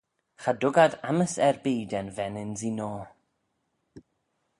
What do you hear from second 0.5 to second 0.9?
dug